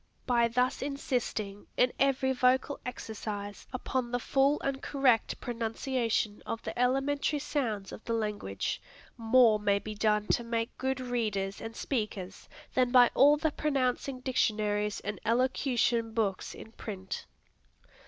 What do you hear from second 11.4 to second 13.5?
and speakers than by all